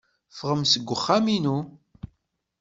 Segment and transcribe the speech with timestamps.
[0.31, 1.57] Ffɣem seg uxxam-inu.